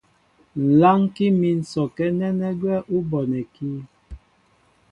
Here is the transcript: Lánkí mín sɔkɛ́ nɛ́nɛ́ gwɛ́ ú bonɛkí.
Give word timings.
Lánkí 0.81 1.25
mín 1.39 1.59
sɔkɛ́ 1.71 2.09
nɛ́nɛ́ 2.17 2.51
gwɛ́ 2.59 2.77
ú 2.95 2.97
bonɛkí. 3.09 3.69